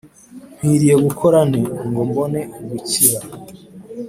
nkwiriye 0.55 0.95
gukora 1.05 1.39
nte, 1.49 1.61
ngo 1.87 2.01
mbone 2.09 2.39
gukira? 2.69 3.19